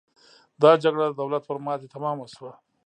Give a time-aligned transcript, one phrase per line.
[0.61, 2.51] دا جګړه د دولت پر ماتې تمامه شوه.